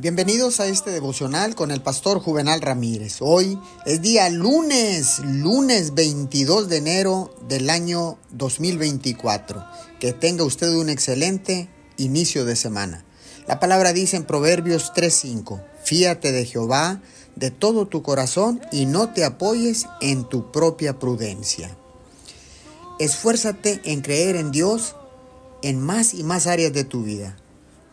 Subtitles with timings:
[0.00, 3.18] Bienvenidos a este devocional con el pastor Juvenal Ramírez.
[3.20, 9.62] Hoy es día lunes, lunes 22 de enero del año 2024.
[10.00, 11.68] Que tenga usted un excelente
[11.98, 13.04] inicio de semana.
[13.46, 17.02] La palabra dice en Proverbios 3:5, fíate de Jehová
[17.36, 21.76] de todo tu corazón y no te apoyes en tu propia prudencia.
[22.98, 24.96] Esfuérzate en creer en Dios
[25.60, 27.36] en más y más áreas de tu vida.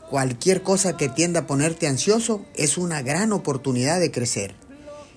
[0.10, 4.56] Cualquier cosa que tienda a ponerte ansioso es una gran oportunidad de crecer.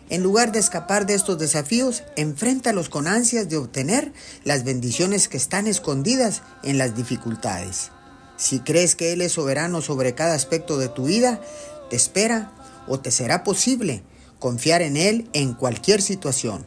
[0.08, 5.36] En lugar de escapar de estos desafíos, enfréntalos con ansias de obtener las bendiciones que
[5.36, 7.92] están escondidas en las dificultades.
[8.36, 11.40] Si crees que Él es soberano sobre cada aspecto de tu vida,
[11.88, 12.52] te espera
[12.88, 14.02] o te será posible
[14.40, 16.66] confiar en Él en cualquier situación.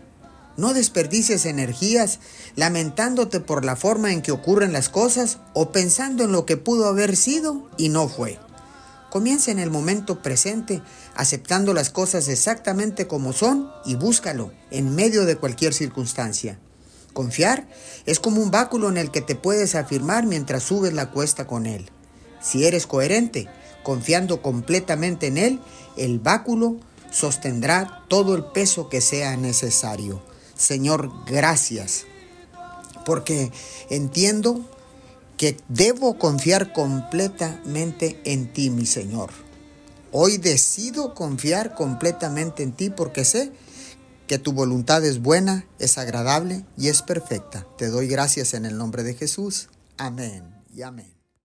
[0.55, 2.19] No desperdicies energías
[2.55, 6.87] lamentándote por la forma en que ocurren las cosas o pensando en lo que pudo
[6.87, 8.39] haber sido y no fue.
[9.09, 10.81] Comienza en el momento presente,
[11.15, 16.59] aceptando las cosas exactamente como son y búscalo en medio de cualquier circunstancia.
[17.13, 17.67] Confiar
[18.05, 21.67] es como un báculo en el que te puedes afirmar mientras subes la cuesta con
[21.67, 21.91] él.
[22.41, 23.47] Si eres coherente,
[23.83, 25.59] confiando completamente en él,
[25.95, 26.79] el báculo
[27.11, 30.23] sostendrá todo el peso que sea necesario.
[30.55, 32.05] Señor, gracias,
[33.05, 33.51] porque
[33.89, 34.61] entiendo
[35.37, 39.31] que debo confiar completamente en ti, mi Señor.
[40.11, 43.51] Hoy decido confiar completamente en ti porque sé
[44.27, 47.65] que tu voluntad es buena, es agradable y es perfecta.
[47.77, 49.69] Te doy gracias en el nombre de Jesús.
[49.97, 51.22] Amén y amén.